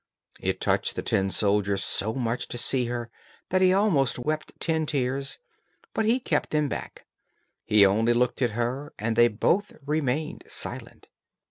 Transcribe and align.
It 0.39 0.59
touched 0.59 0.95
the 0.95 1.03
tin 1.03 1.29
soldier 1.29 1.77
so 1.77 2.15
much 2.15 2.47
to 2.47 2.57
see 2.57 2.85
her 2.85 3.11
that 3.49 3.61
he 3.61 3.71
almost 3.71 4.17
wept 4.17 4.51
tin 4.59 4.87
tears, 4.87 5.37
but 5.93 6.05
he 6.05 6.19
kept 6.19 6.49
them 6.49 6.67
back. 6.67 7.05
He 7.65 7.85
only 7.85 8.13
looked 8.15 8.41
at 8.41 8.49
her 8.57 8.95
and 8.97 9.15
they 9.15 9.27
both 9.27 9.73
remained 9.85 10.45
silent. 10.47 11.07